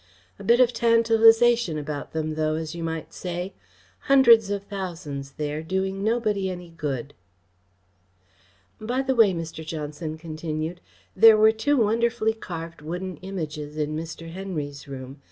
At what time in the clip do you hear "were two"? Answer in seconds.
11.37-11.77